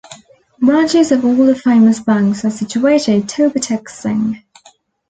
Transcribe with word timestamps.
Branches 0.59 1.11
of 1.11 1.23
all 1.23 1.45
the 1.45 1.53
famous 1.53 1.99
banks 1.99 2.43
are 2.43 2.49
situated 2.49 3.29
Toba 3.29 3.59
Tek 3.59 3.87
Singh. 3.87 4.41